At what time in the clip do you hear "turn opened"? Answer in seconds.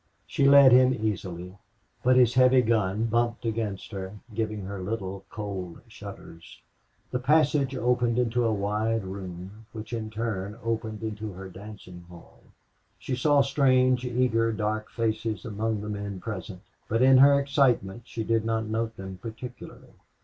10.09-11.03